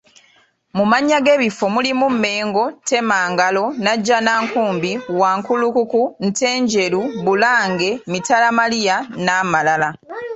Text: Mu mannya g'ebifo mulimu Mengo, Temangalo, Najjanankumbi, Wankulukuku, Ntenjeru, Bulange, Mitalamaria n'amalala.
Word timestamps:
Mu 0.77 0.83
mannya 0.91 1.17
g'ebifo 1.25 1.65
mulimu 1.75 2.07
Mengo, 2.23 2.63
Temangalo, 2.87 3.65
Najjanankumbi, 3.83 4.91
Wankulukuku, 5.19 6.01
Ntenjeru, 6.25 7.01
Bulange, 7.25 7.89
Mitalamaria 8.11 8.95
n'amalala. 9.25 9.89